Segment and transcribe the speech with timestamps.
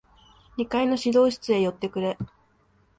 [0.57, 2.17] 二階の指導室へ寄ってくれ。